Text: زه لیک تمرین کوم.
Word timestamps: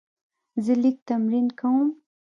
زه 0.63 0.73
لیک 0.81 0.97
تمرین 1.07 1.47
کوم. 1.59 1.87